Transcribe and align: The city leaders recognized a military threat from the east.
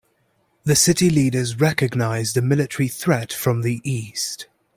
The 0.63 0.75
city 0.75 1.11
leaders 1.11 1.59
recognized 1.59 2.35
a 2.35 2.41
military 2.41 2.87
threat 2.87 3.31
from 3.31 3.61
the 3.61 3.81
east. 3.83 4.47